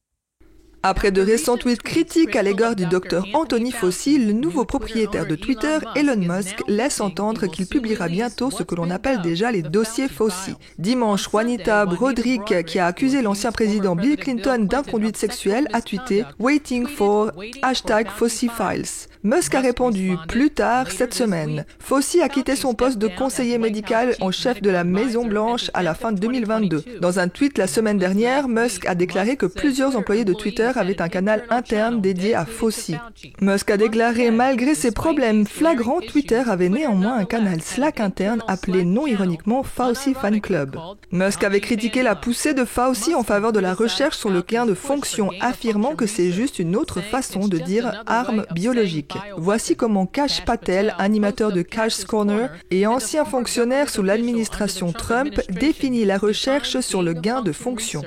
Après 0.83 1.11
de 1.11 1.21
récents 1.21 1.57
tweets 1.57 1.83
critiques 1.83 2.35
à 2.35 2.41
l'égard 2.41 2.75
du 2.75 2.87
docteur 2.87 3.27
Anthony 3.33 3.71
Fauci, 3.71 4.17
le 4.17 4.33
nouveau 4.33 4.65
propriétaire 4.65 5.27
de 5.27 5.35
Twitter, 5.35 5.77
Elon 5.95 6.17
Musk, 6.17 6.63
laisse 6.67 7.01
entendre 7.01 7.45
qu'il 7.45 7.67
publiera 7.67 8.07
bientôt 8.07 8.49
ce 8.49 8.63
que 8.63 8.73
l'on 8.73 8.89
appelle 8.89 9.21
déjà 9.21 9.51
les 9.51 9.61
dossiers 9.61 10.07
Fauci. 10.07 10.55
Dimanche, 10.79 11.29
Juanita 11.29 11.85
Broderick, 11.85 12.65
qui 12.65 12.79
a 12.79 12.87
accusé 12.87 13.21
l'ancien 13.21 13.51
président 13.51 13.95
Bill 13.95 14.17
Clinton 14.17 14.65
d'inconduite 14.67 15.17
sexuelle, 15.17 15.67
a 15.71 15.81
tweeté 15.81 16.23
Waiting 16.39 16.87
for 16.87 17.31
hashtag 17.61 18.07
Fauci 18.09 18.49
Files. 18.49 19.10
Musk 19.23 19.53
a 19.53 19.61
répondu 19.61 20.17
plus 20.27 20.49
tard 20.49 20.89
cette 20.89 21.13
semaine. 21.13 21.65
Fauci 21.77 22.21
a 22.21 22.29
quitté 22.29 22.55
son 22.55 22.73
poste 22.73 22.97
de 22.97 23.07
conseiller 23.07 23.59
médical 23.59 24.15
en 24.19 24.31
chef 24.31 24.63
de 24.63 24.71
la 24.71 24.83
Maison 24.83 25.25
Blanche 25.25 25.69
à 25.75 25.83
la 25.83 25.93
fin 25.93 26.11
de 26.11 26.19
2022. 26.19 26.83
Dans 27.01 27.19
un 27.19 27.27
tweet 27.27 27.59
la 27.59 27.67
semaine 27.67 27.99
dernière, 27.99 28.47
Musk 28.47 28.87
a 28.87 28.95
déclaré 28.95 29.37
que 29.37 29.45
plusieurs 29.45 29.95
employés 29.95 30.25
de 30.25 30.33
Twitter 30.33 30.71
avaient 30.73 31.03
un 31.03 31.07
canal 31.07 31.43
interne 31.51 32.01
dédié 32.01 32.33
à 32.33 32.45
Fauci. 32.45 32.95
Musk 33.41 33.69
a 33.69 33.77
déclaré 33.77 34.31
malgré 34.31 34.73
ses 34.73 34.91
problèmes 34.91 35.45
flagrants, 35.45 36.01
Twitter 36.01 36.41
avait 36.47 36.69
néanmoins 36.69 37.19
un 37.19 37.25
canal 37.25 37.61
Slack 37.61 37.99
interne 37.99 38.41
appelé 38.47 38.83
non 38.85 39.05
ironiquement 39.05 39.61
Fauci 39.61 40.15
Fan 40.15 40.41
Club. 40.41 40.75
Musk 41.11 41.43
avait 41.43 41.59
critiqué 41.59 42.01
la 42.01 42.15
poussée 42.15 42.55
de 42.55 42.65
Fauci 42.65 43.13
en 43.13 43.21
faveur 43.21 43.51
de 43.51 43.59
la 43.59 43.75
recherche 43.75 44.17
sur 44.17 44.31
le 44.31 44.41
gain 44.41 44.65
de 44.65 44.73
fonction, 44.73 45.29
affirmant 45.41 45.95
que 45.95 46.07
c'est 46.07 46.31
juste 46.31 46.57
une 46.57 46.75
autre 46.75 47.01
façon 47.01 47.47
de 47.47 47.59
dire 47.59 48.03
arme 48.07 48.45
biologique. 48.55 49.10
Voici 49.37 49.75
comment 49.75 50.05
Cash 50.05 50.43
Patel, 50.45 50.93
animateur 50.97 51.51
de 51.51 51.61
Cash's 51.61 52.05
Corner 52.05 52.49
et 52.69 52.87
ancien 52.87 53.25
fonctionnaire 53.25 53.89
sous 53.89 54.03
l'administration 54.03 54.91
Trump, 54.91 55.39
définit 55.49 56.05
la 56.05 56.17
recherche 56.17 56.79
sur 56.79 57.01
le 57.01 57.13
gain 57.13 57.41
de 57.41 57.51
fonction. 57.51 58.01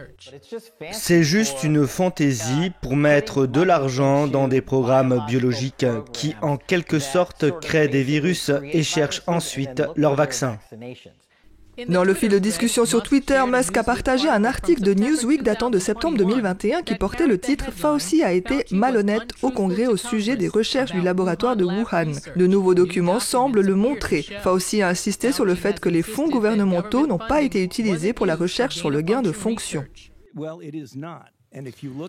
C'est 0.93 1.23
juste 1.23 1.65
une 1.65 1.87
fantaisie 1.87 2.73
pour 2.83 2.97
mettre 2.97 3.47
de 3.47 3.63
l'argent 3.63 4.27
dans 4.27 4.49
des 4.49 4.61
programmes 4.61 5.25
biologiques 5.27 5.87
qui, 6.13 6.35
en 6.43 6.57
quelque 6.57 6.99
sorte, 6.99 7.59
créent 7.61 7.89
des 7.89 8.03
virus 8.03 8.51
et 8.73 8.83
cherchent 8.83 9.23
ensuite 9.27 9.83
leur 9.97 10.15
vaccin. 10.15 10.59
Dans 11.89 12.05
le 12.05 12.15
fil 12.15 12.29
de 12.29 12.39
discussion 12.39 12.85
sur 12.85 13.03
Twitter, 13.03 13.43
Musk 13.49 13.77
a 13.77 13.83
partagé 13.83 14.29
un 14.29 14.45
article 14.45 14.83
de 14.83 14.95
Newsweek 14.95 15.43
datant 15.43 15.71
de 15.71 15.79
septembre 15.79 16.17
2021 16.19 16.83
qui 16.83 16.95
portait 16.95 17.27
le 17.27 17.39
titre 17.39 17.73
Fauci 17.73 18.23
a 18.23 18.33
été 18.33 18.65
malhonnête 18.71 19.31
au 19.43 19.51
Congrès 19.51 19.89
au 19.89 19.97
sujet 19.97 20.37
des 20.37 20.47
recherches 20.47 20.93
du 20.93 21.01
laboratoire 21.01 21.57
de 21.57 21.65
Wuhan. 21.65 22.13
De 22.37 22.47
nouveaux 22.47 22.75
documents 22.75 23.19
semblent 23.19 23.61
le 23.61 23.75
montrer. 23.75 24.25
Fauci 24.43 24.83
a 24.83 24.89
insisté 24.89 25.33
sur 25.33 25.45
le 25.45 25.57
fait 25.57 25.81
que 25.81 25.89
les 25.89 26.03
fonds 26.03 26.29
gouvernementaux 26.29 27.09
n'ont 27.09 27.19
pas 27.19 27.43
été 27.43 27.65
utilisés 27.65 28.13
pour 28.13 28.27
la 28.27 28.37
recherche 28.37 28.77
sur 28.77 28.91
le 28.91 29.01
gain 29.01 29.23
de 29.23 29.33
fonction. 29.33 29.85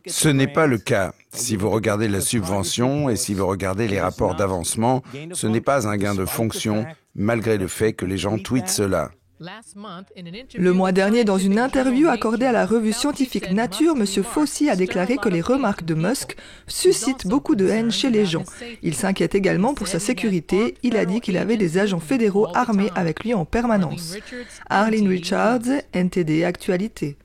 Ce 0.07 0.29
n'est 0.29 0.47
pas 0.47 0.67
le 0.67 0.77
cas. 0.77 1.13
Si 1.31 1.55
vous 1.55 1.69
regardez 1.71 2.07
la 2.07 2.21
subvention 2.21 3.09
et 3.09 3.15
si 3.15 3.33
vous 3.33 3.47
regardez 3.47 3.87
les 3.87 3.99
rapports 3.99 4.35
d'avancement, 4.35 5.01
ce 5.33 5.47
n'est 5.47 5.61
pas 5.61 5.87
un 5.87 5.97
gain 5.97 6.13
de 6.13 6.25
fonction, 6.25 6.85
malgré 7.15 7.57
le 7.57 7.67
fait 7.67 7.93
que 7.93 8.05
les 8.05 8.17
gens 8.17 8.37
tweetent 8.37 8.69
cela. 8.69 9.11
Le 9.39 10.71
mois 10.71 10.93
dernier, 10.93 11.25
dans 11.25 11.37
une 11.37 11.59
interview 11.59 12.07
accordée 12.07 12.45
à 12.45 12.53
la 12.53 12.65
revue 12.65 12.93
scientifique 12.93 13.51
Nature, 13.51 13.95
M. 13.97 14.05
Fauci 14.23 14.69
a 14.69 14.77
déclaré 14.77 15.17
que 15.17 15.27
les 15.27 15.41
remarques 15.41 15.83
de 15.83 15.93
Musk 15.93 16.37
suscitent 16.67 17.27
beaucoup 17.27 17.55
de 17.55 17.67
haine 17.67 17.91
chez 17.91 18.09
les 18.09 18.25
gens. 18.25 18.45
Il 18.81 18.95
s'inquiète 18.95 19.35
également 19.35 19.73
pour 19.73 19.87
sa 19.87 19.99
sécurité. 19.99 20.75
Il 20.83 20.95
a 20.95 21.05
dit 21.05 21.19
qu'il 21.19 21.35
avait 21.37 21.57
des 21.57 21.77
agents 21.77 21.99
fédéraux 21.99 22.47
armés 22.53 22.89
avec 22.95 23.23
lui 23.25 23.33
en 23.33 23.43
permanence. 23.43 24.15
Arlene 24.69 25.09
Richards, 25.09 25.67
NTD 25.93 26.45
Actualité. 26.45 27.17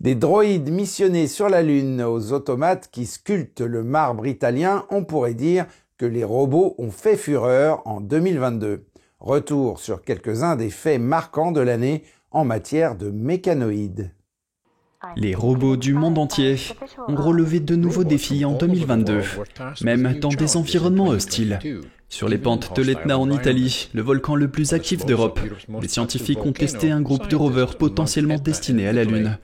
Des 0.00 0.14
droïdes 0.14 0.70
missionnés 0.70 1.28
sur 1.28 1.48
la 1.48 1.62
Lune 1.62 2.02
aux 2.02 2.32
automates 2.32 2.88
qui 2.90 3.04
sculptent 3.04 3.60
le 3.60 3.84
marbre 3.84 4.26
italien, 4.26 4.86
on 4.90 5.04
pourrait 5.04 5.34
dire 5.34 5.66
que 5.98 6.06
les 6.06 6.24
robots 6.24 6.74
ont 6.78 6.90
fait 6.90 7.16
fureur 7.16 7.86
en 7.86 8.00
2022. 8.00 8.86
Retour 9.22 9.78
sur 9.78 10.02
quelques-uns 10.02 10.56
des 10.56 10.68
faits 10.68 11.00
marquants 11.00 11.52
de 11.52 11.60
l'année 11.60 12.02
en 12.32 12.44
matière 12.44 12.96
de 12.96 13.08
mécanoïdes. 13.08 14.10
Les 15.14 15.36
robots 15.36 15.76
du 15.76 15.94
monde 15.94 16.18
entier 16.18 16.56
ont 17.06 17.14
relevé 17.14 17.60
de 17.60 17.76
nouveaux 17.76 18.02
défis 18.02 18.44
en 18.44 18.54
2022, 18.54 19.22
même 19.84 20.18
dans 20.18 20.28
des 20.28 20.56
environnements 20.56 21.06
hostiles. 21.06 21.60
Sur 22.12 22.28
les 22.28 22.36
pentes 22.36 22.76
de 22.76 22.82
l'Etna 22.82 23.18
en 23.18 23.30
Italie, 23.30 23.88
le 23.94 24.02
volcan 24.02 24.34
le 24.34 24.46
plus 24.46 24.74
actif 24.74 25.06
d'Europe, 25.06 25.40
les 25.80 25.88
scientifiques 25.88 26.44
ont 26.44 26.52
testé 26.52 26.90
un 26.90 27.00
groupe 27.00 27.26
de 27.26 27.36
rovers 27.36 27.78
potentiellement 27.78 28.36
destinés 28.36 28.86
à 28.86 28.92
la 28.92 29.04
Lune. 29.04 29.38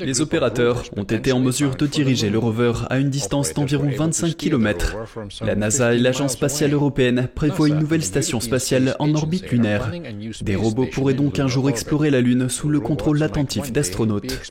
Les 0.00 0.22
opérateurs 0.22 0.84
ont 0.96 1.04
été 1.04 1.32
en 1.32 1.40
mesure 1.40 1.76
de 1.76 1.86
diriger 1.86 2.30
le 2.30 2.38
rover 2.38 2.72
à 2.88 2.98
une 2.98 3.10
distance 3.10 3.52
d'environ 3.52 3.90
25 3.94 4.38
km. 4.38 4.96
La 5.42 5.54
NASA 5.54 5.92
et 5.92 5.98
l'Agence 5.98 6.32
spatiale 6.32 6.72
européenne 6.72 7.28
prévoient 7.34 7.68
une 7.68 7.78
nouvelle 7.78 8.02
station 8.02 8.40
spatiale 8.40 8.96
en 9.00 9.14
orbite 9.14 9.52
lunaire. 9.52 9.92
Des 10.40 10.56
robots 10.56 10.88
pourraient 10.90 11.12
donc 11.12 11.38
un 11.38 11.46
jour 11.46 11.68
explorer 11.68 12.10
la 12.10 12.22
Lune 12.22 12.48
sous 12.48 12.70
le 12.70 12.80
contrôle 12.80 13.22
attentif 13.22 13.70
d'astronautes. 13.70 14.50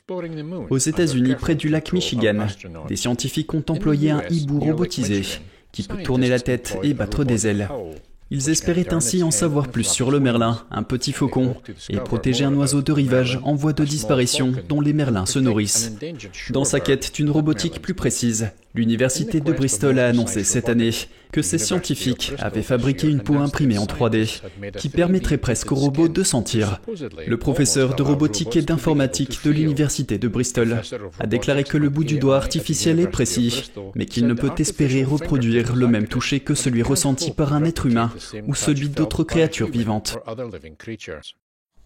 Aux 0.70 0.78
États-Unis, 0.78 1.34
près 1.34 1.56
du 1.56 1.70
lac 1.70 1.92
Michigan, 1.92 2.46
des 2.86 2.96
scientifiques 2.96 3.52
ont 3.52 3.64
employé 3.68 4.12
un 4.12 4.22
hibou 4.30 4.60
robotisé 4.60 5.22
qui 5.74 5.82
peut 5.82 6.02
tourner 6.02 6.28
la 6.28 6.38
tête 6.38 6.78
et 6.84 6.94
battre 6.94 7.24
des 7.24 7.48
ailes. 7.48 7.68
Ils 8.30 8.48
espéraient 8.48 8.94
ainsi 8.94 9.22
en 9.22 9.30
savoir 9.30 9.68
plus 9.68 9.84
sur 9.84 10.10
le 10.10 10.20
merlin, 10.20 10.62
un 10.70 10.82
petit 10.82 11.12
faucon, 11.12 11.56
et 11.90 11.96
protéger 11.96 12.44
un 12.44 12.54
oiseau 12.54 12.80
de 12.80 12.92
rivage 12.92 13.40
en 13.42 13.54
voie 13.54 13.72
de 13.72 13.84
disparition 13.84 14.52
dont 14.68 14.80
les 14.80 14.92
merlins 14.92 15.26
se 15.26 15.40
nourrissent. 15.40 15.92
Dans 16.50 16.64
sa 16.64 16.80
quête 16.80 17.12
d'une 17.14 17.30
robotique 17.30 17.82
plus 17.82 17.94
précise, 17.94 18.50
l'université 18.74 19.40
de 19.40 19.52
Bristol 19.52 19.98
a 19.98 20.06
annoncé 20.06 20.44
cette 20.44 20.68
année 20.68 20.90
que 21.34 21.42
ses 21.42 21.58
scientifiques 21.58 22.32
avaient 22.38 22.62
fabriqué 22.62 23.08
une 23.08 23.20
peau 23.20 23.34
imprimée 23.34 23.76
en 23.76 23.86
3D 23.86 24.40
qui 24.78 24.88
permettrait 24.88 25.36
presque 25.36 25.72
au 25.72 25.74
robot 25.74 26.06
de 26.06 26.22
sentir. 26.22 26.80
Le 27.26 27.36
professeur 27.36 27.96
de 27.96 28.04
robotique 28.04 28.54
et 28.54 28.62
d'informatique 28.62 29.40
de 29.44 29.50
l'université 29.50 30.16
de 30.16 30.28
Bristol 30.28 30.80
a 31.18 31.26
déclaré 31.26 31.64
que 31.64 31.76
le 31.76 31.88
bout 31.88 32.04
du 32.04 32.18
doigt 32.18 32.36
artificiel 32.36 33.00
est 33.00 33.08
précis, 33.08 33.72
mais 33.96 34.06
qu'il 34.06 34.28
ne 34.28 34.34
peut 34.34 34.52
espérer 34.58 35.02
reproduire 35.02 35.74
le 35.74 35.88
même 35.88 36.06
toucher 36.06 36.38
que 36.38 36.54
celui 36.54 36.84
ressenti 36.84 37.32
par 37.32 37.52
un 37.52 37.64
être 37.64 37.86
humain 37.86 38.12
ou 38.46 38.54
celui 38.54 38.88
d'autres 38.88 39.24
créatures 39.24 39.70
vivantes. 39.70 40.16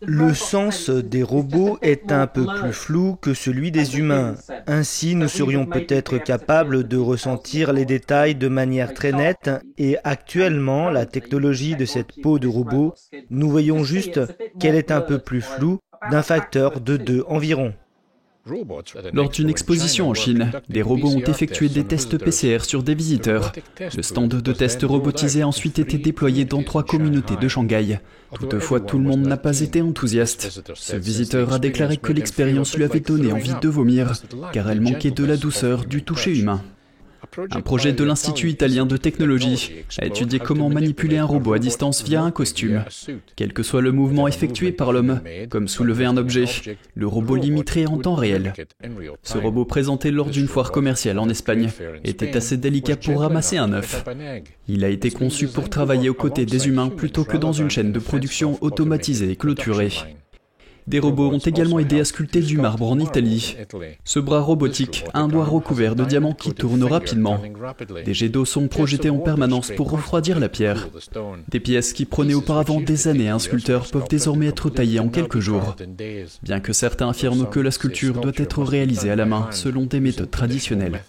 Le 0.00 0.32
sens 0.32 0.90
des 0.90 1.24
robots 1.24 1.78
est 1.82 2.12
un 2.12 2.28
peu 2.28 2.46
plus 2.46 2.72
flou 2.72 3.16
que 3.20 3.34
celui 3.34 3.72
des 3.72 3.98
humains. 3.98 4.36
Ainsi, 4.66 5.16
nous 5.16 5.26
serions 5.28 5.66
peut-être 5.66 6.18
capables 6.18 6.86
de 6.86 6.96
ressentir 6.96 7.72
les 7.72 7.84
détails 7.84 8.36
de 8.36 8.46
manière 8.46 8.94
très 8.94 9.12
nette 9.12 9.50
et 9.76 9.96
actuellement, 10.04 10.88
la 10.90 11.04
technologie 11.04 11.74
de 11.74 11.84
cette 11.84 12.22
peau 12.22 12.38
de 12.38 12.46
robot, 12.46 12.94
nous 13.30 13.50
voyons 13.50 13.82
juste 13.82 14.20
qu'elle 14.60 14.76
est 14.76 14.92
un 14.92 15.00
peu 15.00 15.18
plus 15.18 15.40
floue 15.40 15.78
d'un 16.10 16.22
facteur 16.22 16.80
de 16.80 16.96
2 16.96 17.24
environ. 17.26 17.74
Lors 19.12 19.28
d'une 19.28 19.50
exposition 19.50 20.08
en 20.08 20.14
Chine, 20.14 20.50
des 20.68 20.82
robots 20.82 21.08
ont 21.08 21.20
effectué 21.20 21.68
des 21.68 21.84
tests 21.84 22.18
PCR 22.18 22.64
sur 22.64 22.82
des 22.82 22.94
visiteurs. 22.94 23.52
Le 23.96 24.02
stand 24.02 24.28
de 24.28 24.52
test 24.52 24.82
robotisé 24.82 25.42
a 25.42 25.48
ensuite 25.48 25.78
été 25.78 25.98
déployé 25.98 26.44
dans 26.44 26.62
trois 26.62 26.84
communautés 26.84 27.36
de 27.36 27.48
Shanghai. 27.48 28.00
Toutefois, 28.34 28.80
tout 28.80 28.98
le 28.98 29.04
monde 29.04 29.26
n'a 29.26 29.36
pas 29.36 29.60
été 29.60 29.82
enthousiaste. 29.82 30.62
Ce 30.74 30.96
visiteur 30.96 31.52
a 31.52 31.58
déclaré 31.58 31.96
que 31.96 32.12
l'expérience 32.12 32.76
lui 32.76 32.84
avait 32.84 33.00
donné 33.00 33.32
envie 33.32 33.54
de 33.60 33.68
vomir, 33.68 34.12
car 34.52 34.70
elle 34.70 34.80
manquait 34.80 35.10
de 35.10 35.24
la 35.24 35.36
douceur 35.36 35.84
du 35.84 36.02
toucher 36.02 36.36
humain. 36.38 36.62
Un 37.50 37.60
projet 37.60 37.92
de 37.92 38.04
l'Institut 38.04 38.50
italien 38.50 38.86
de 38.86 38.96
technologie 38.96 39.84
a 40.00 40.06
étudié 40.06 40.38
comment 40.38 40.68
manipuler 40.68 41.18
un 41.18 41.24
robot 41.24 41.54
à 41.54 41.58
distance 41.58 42.02
via 42.02 42.22
un 42.22 42.30
costume. 42.30 42.84
Quel 43.36 43.52
que 43.52 43.62
soit 43.62 43.80
le 43.80 43.92
mouvement 43.92 44.28
effectué 44.28 44.72
par 44.72 44.92
l'homme, 44.92 45.20
comme 45.50 45.68
soulever 45.68 46.04
un 46.04 46.16
objet, 46.16 46.46
le 46.94 47.06
robot 47.06 47.36
l'imiterait 47.36 47.86
en 47.86 47.98
temps 47.98 48.14
réel. 48.14 48.52
Ce 49.22 49.38
robot 49.38 49.64
présenté 49.64 50.10
lors 50.10 50.30
d'une 50.30 50.48
foire 50.48 50.72
commerciale 50.72 51.18
en 51.18 51.28
Espagne 51.28 51.70
était 52.04 52.36
assez 52.36 52.56
délicat 52.56 52.96
pour 52.96 53.20
ramasser 53.20 53.56
un 53.56 53.72
œuf. 53.72 54.04
Il 54.68 54.84
a 54.84 54.88
été 54.88 55.10
conçu 55.10 55.48
pour 55.48 55.68
travailler 55.68 56.08
aux 56.08 56.14
côtés 56.14 56.46
des 56.46 56.68
humains 56.68 56.88
plutôt 56.88 57.24
que 57.24 57.36
dans 57.36 57.52
une 57.52 57.70
chaîne 57.70 57.92
de 57.92 57.98
production 57.98 58.58
automatisée 58.60 59.30
et 59.30 59.36
clôturée. 59.36 59.92
Des 60.88 61.00
robots 61.00 61.30
ont 61.30 61.38
également 61.38 61.78
aidé 61.78 62.00
à 62.00 62.04
sculpter 62.06 62.40
du 62.40 62.56
marbre 62.56 62.90
en 62.90 62.98
Italie. 62.98 63.56
Ce 64.04 64.18
bras 64.18 64.40
robotique 64.40 65.04
a 65.12 65.20
un 65.20 65.28
doigt 65.28 65.44
recouvert 65.44 65.94
de 65.94 66.04
diamants 66.04 66.32
qui 66.32 66.54
tourne 66.54 66.82
rapidement. 66.82 67.38
Des 68.06 68.14
jets 68.14 68.30
d'eau 68.30 68.46
sont 68.46 68.68
projetés 68.68 69.10
en 69.10 69.18
permanence 69.18 69.70
pour 69.76 69.90
refroidir 69.90 70.40
la 70.40 70.48
pierre. 70.48 70.88
Des 71.48 71.60
pièces 71.60 71.92
qui 71.92 72.06
prenaient 72.06 72.32
auparavant 72.32 72.80
des 72.80 73.06
années 73.06 73.28
à 73.28 73.34
un 73.34 73.38
sculpteur 73.38 73.86
peuvent 73.90 74.08
désormais 74.08 74.46
être 74.46 74.70
taillées 74.70 75.00
en 75.00 75.10
quelques 75.10 75.40
jours. 75.40 75.76
Bien 76.42 76.60
que 76.60 76.72
certains 76.72 77.10
affirment 77.10 77.50
que 77.50 77.60
la 77.60 77.70
sculpture 77.70 78.18
doit 78.18 78.32
être 78.36 78.62
réalisée 78.62 79.10
à 79.10 79.16
la 79.16 79.26
main 79.26 79.48
selon 79.50 79.84
des 79.84 80.00
méthodes 80.00 80.30
traditionnelles. 80.30 81.02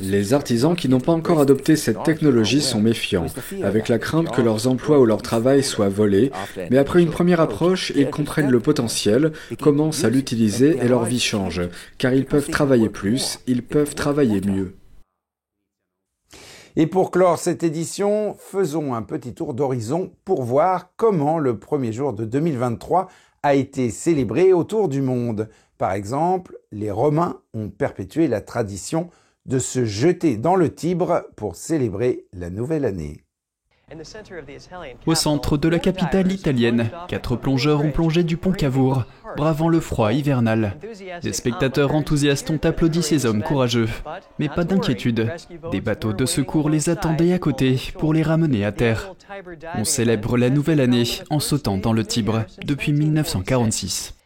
Les 0.00 0.32
artisans 0.32 0.76
qui 0.76 0.88
n'ont 0.88 1.00
pas 1.00 1.10
encore 1.10 1.40
adopté 1.40 1.74
cette 1.74 2.04
technologie 2.04 2.60
sont 2.60 2.80
méfiants, 2.80 3.26
avec 3.64 3.88
la 3.88 3.98
crainte 3.98 4.30
que 4.30 4.40
leurs 4.40 4.68
emplois 4.68 5.00
ou 5.00 5.06
leur 5.06 5.22
travail 5.22 5.64
soient 5.64 5.88
volés, 5.88 6.30
mais 6.70 6.78
après 6.78 7.02
une 7.02 7.10
première 7.10 7.40
approche, 7.40 7.92
ils 7.96 8.10
comprennent 8.10 8.50
le 8.50 8.60
potentiel, 8.60 9.32
commencent 9.60 10.04
à 10.04 10.10
l'utiliser 10.10 10.78
et 10.80 10.86
leur 10.86 11.04
vie 11.04 11.18
change, 11.18 11.62
car 11.98 12.12
ils 12.14 12.26
peuvent 12.26 12.48
travailler 12.48 12.88
plus, 12.88 13.40
ils 13.48 13.64
peuvent 13.64 13.96
travailler 13.96 14.40
mieux. 14.40 14.76
Et 16.76 16.86
pour 16.86 17.10
clore 17.10 17.38
cette 17.38 17.64
édition, 17.64 18.36
faisons 18.38 18.94
un 18.94 19.02
petit 19.02 19.34
tour 19.34 19.54
d'horizon 19.54 20.12
pour 20.24 20.42
voir 20.42 20.90
comment 20.96 21.38
le 21.38 21.58
premier 21.58 21.92
jour 21.92 22.12
de 22.12 22.24
2023 22.24 23.08
a 23.46 23.54
été 23.54 23.90
célébré 23.90 24.52
autour 24.52 24.88
du 24.88 25.00
monde. 25.00 25.48
Par 25.78 25.92
exemple, 25.92 26.58
les 26.72 26.90
Romains 26.90 27.40
ont 27.54 27.70
perpétué 27.70 28.26
la 28.26 28.40
tradition 28.40 29.08
de 29.46 29.60
se 29.60 29.84
jeter 29.84 30.36
dans 30.36 30.56
le 30.56 30.74
Tibre 30.74 31.28
pour 31.36 31.54
célébrer 31.54 32.26
la 32.32 32.50
nouvelle 32.50 32.84
année. 32.84 33.25
Au 35.06 35.14
centre 35.14 35.56
de 35.56 35.68
la 35.68 35.78
capitale 35.78 36.32
italienne, 36.32 36.90
quatre 37.06 37.36
plongeurs 37.36 37.84
ont 37.84 37.92
plongé 37.92 38.24
du 38.24 38.36
pont 38.36 38.50
Cavour, 38.50 39.04
bravant 39.36 39.68
le 39.68 39.78
froid 39.78 40.12
hivernal. 40.12 40.76
Des 41.22 41.32
spectateurs 41.32 41.94
enthousiastes 41.94 42.50
ont 42.50 42.58
applaudi 42.64 43.00
ces 43.00 43.26
hommes 43.26 43.44
courageux. 43.44 43.88
Mais 44.40 44.48
pas 44.48 44.64
d'inquiétude, 44.64 45.32
des 45.70 45.80
bateaux 45.80 46.12
de 46.12 46.26
secours 46.26 46.68
les 46.68 46.88
attendaient 46.88 47.32
à 47.32 47.38
côté 47.38 47.80
pour 47.96 48.12
les 48.12 48.24
ramener 48.24 48.64
à 48.64 48.72
terre. 48.72 49.14
On 49.76 49.84
célèbre 49.84 50.36
la 50.36 50.50
nouvelle 50.50 50.80
année 50.80 51.04
en 51.30 51.38
sautant 51.38 51.78
dans 51.78 51.92
le 51.92 52.04
Tibre 52.04 52.44
depuis 52.64 52.92
1946. 52.92 54.16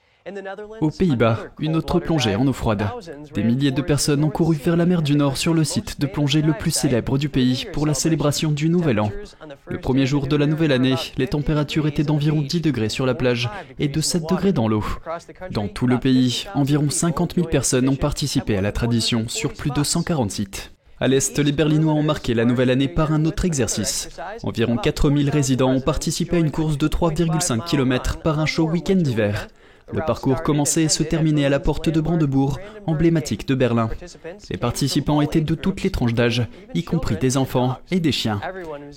Aux 0.81 0.91
Pays-Bas, 0.91 1.39
une 1.59 1.77
autre 1.77 1.99
plongée 1.99 2.37
en 2.37 2.47
eau 2.47 2.53
froide. 2.53 2.87
Des 3.35 3.43
milliers 3.43 3.71
de 3.71 3.83
personnes 3.83 4.23
ont 4.23 4.31
couru 4.31 4.57
vers 4.57 4.77
la 4.77 4.87
mer 4.87 5.03
du 5.03 5.17
Nord 5.17 5.37
sur 5.37 5.55
le 5.55 5.65
site 5.65 6.01
de 6.01 6.07
plongée 6.07 6.43
le 6.43 6.53
plus 6.53 6.71
célèbre 6.71 7.19
du 7.19 7.29
pays 7.29 7.67
pour 7.73 7.87
la 7.87 7.95
célébration 7.95 8.51
du 8.51 8.69
Nouvel 8.69 9.01
An. 9.01 9.11
Le 9.67 9.81
premier 9.81 10.07
jour 10.07 10.27
de 10.27 10.37
la 10.37 10.47
nouvelle 10.47 10.73
année, 10.73 10.97
les 11.17 11.29
températures 11.29 11.87
étaient 11.87 12.05
d'environ 12.05 12.43
10 12.43 12.61
degrés 12.61 12.89
sur 12.89 13.07
la 13.07 13.15
plage 13.15 13.49
et 13.79 13.89
de 13.89 14.01
7 14.01 14.25
degrés 14.29 14.53
dans 14.53 14.69
l'eau. 14.69 14.85
Dans 15.51 15.69
tout 15.69 15.87
le 15.87 15.99
pays, 15.99 16.47
environ 16.55 16.91
50 16.91 17.35
000 17.35 17.49
personnes 17.49 17.89
ont 17.89 17.97
participé 17.97 18.57
à 18.57 18.61
la 18.63 18.73
tradition 18.73 19.25
sur 19.29 19.53
plus 19.55 19.71
de 19.71 19.83
140 19.83 20.31
sites. 20.31 20.73
À 21.03 21.09
l'Est, 21.09 21.39
les 21.39 21.53
Berlinois 21.53 21.95
ont 21.95 22.03
marqué 22.03 22.35
la 22.35 22.45
nouvelle 22.45 22.69
année 22.69 22.89
par 22.89 23.11
un 23.11 23.25
autre 23.25 23.47
exercice. 23.47 24.11
Environ 24.43 24.77
4000 24.77 25.31
résidents 25.31 25.73
ont 25.73 25.81
participé 25.81 26.37
à 26.37 26.41
une 26.41 26.51
course 26.51 26.77
de 26.77 26.89
3,5 26.89 27.65
km 27.65 28.21
par 28.21 28.39
un 28.39 28.45
show 28.45 28.69
week-end 28.69 28.97
d'hiver. 28.97 29.49
Le 29.93 30.05
parcours 30.07 30.43
commençait 30.43 30.85
et 30.85 30.89
se 30.89 31.03
terminait 31.03 31.45
à 31.45 31.49
la 31.49 31.61
porte 31.61 31.89
de 31.89 32.01
Brandebourg, 32.01 32.59
emblématique 32.87 33.47
de 33.47 33.55
Berlin. 33.55 33.91
Les 34.51 34.57
participants 34.57 35.21
étaient 35.21 35.41
de 35.41 35.55
toutes 35.55 35.83
les 35.83 35.91
tranches 35.91 36.15
d'âge, 36.15 36.47
y 36.75 36.85
compris 36.85 37.17
des 37.17 37.37
enfants 37.37 37.79
et 37.91 38.01
des 38.01 38.13
chiens. 38.13 38.41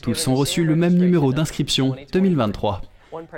Tous 0.01 0.27
ont 0.27 0.35
reçu 0.35 0.63
le 0.63 0.75
même 0.75 0.95
numéro 0.95 1.33
d'inscription 1.33 1.95
2023. 2.11 2.81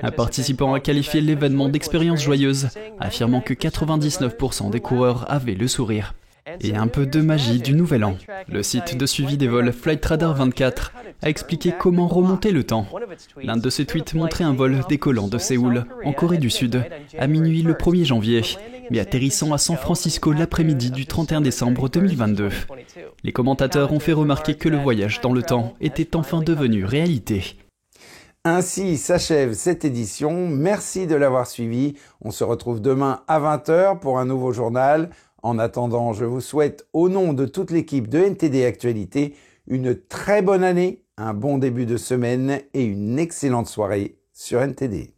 Un 0.01 0.11
participant 0.11 0.73
a 0.73 0.79
qualifié 0.79 1.21
l'événement 1.21 1.69
d'expérience 1.69 2.21
joyeuse, 2.21 2.69
affirmant 2.99 3.41
que 3.41 3.53
99% 3.53 4.69
des 4.69 4.79
coureurs 4.79 5.25
avaient 5.29 5.53
le 5.53 5.67
sourire 5.67 6.13
et 6.61 6.75
un 6.75 6.87
peu 6.87 7.05
de 7.05 7.21
magie 7.21 7.59
du 7.59 7.73
Nouvel 7.73 8.03
An. 8.03 8.17
Le 8.47 8.63
site 8.63 8.97
de 8.97 9.05
suivi 9.05 9.37
des 9.37 9.47
vols 9.47 9.71
Flightradar 9.71 10.35
24 10.35 10.93
a 11.21 11.29
expliqué 11.29 11.73
comment 11.77 12.07
remonter 12.07 12.51
le 12.51 12.63
temps. 12.63 12.87
L'un 13.41 13.57
de 13.57 13.69
ses 13.69 13.85
tweets 13.85 14.13
montrait 14.13 14.43
un 14.43 14.53
vol 14.53 14.81
décollant 14.87 15.27
de 15.27 15.37
Séoul, 15.37 15.85
en 16.03 16.13
Corée 16.13 16.37
du 16.37 16.49
Sud, 16.49 16.83
à 17.17 17.27
minuit 17.27 17.61
le 17.61 17.73
1er 17.73 18.05
janvier, 18.05 18.41
mais 18.91 18.99
atterrissant 18.99 19.53
à 19.53 19.57
San 19.57 19.77
Francisco 19.77 20.33
l'après-midi 20.33 20.91
du 20.91 21.05
31 21.05 21.41
décembre 21.41 21.89
2022. 21.89 22.49
Les 23.23 23.31
commentateurs 23.31 23.91
ont 23.91 23.99
fait 23.99 24.13
remarquer 24.13 24.55
que 24.55 24.69
le 24.69 24.77
voyage 24.77 25.21
dans 25.21 25.33
le 25.33 25.41
temps 25.41 25.73
était 25.81 26.15
enfin 26.15 26.41
devenu 26.41 26.85
réalité. 26.85 27.57
Ainsi 28.47 28.97
s'achève 28.97 29.53
cette 29.53 29.85
édition. 29.85 30.47
Merci 30.47 31.07
de 31.07 31.15
l'avoir 31.15 31.47
suivi. 31.47 31.95
On 32.21 32.29
se 32.29 32.43
retrouve 32.43 32.79
demain 32.79 33.21
à 33.27 33.39
20h 33.39 33.97
pour 33.97 34.19
un 34.19 34.25
nouveau 34.25 34.51
journal. 34.51 35.09
En 35.45 35.59
attendant, 35.59 36.11
je 36.11 36.25
vous 36.25 36.41
souhaite 36.41 36.87
au 36.91 37.07
nom 37.07 37.31
de 37.31 37.45
toute 37.45 37.69
l'équipe 37.69 38.07
de 38.07 38.17
NTD 38.17 38.65
Actualité 38.65 39.35
une 39.67 39.95
très 39.95 40.41
bonne 40.41 40.63
année, 40.63 41.03
un 41.17 41.35
bon 41.35 41.59
début 41.59 41.85
de 41.85 41.97
semaine 41.97 42.61
et 42.73 42.83
une 42.83 43.19
excellente 43.19 43.67
soirée 43.67 44.17
sur 44.33 44.59
NTD. 44.59 45.14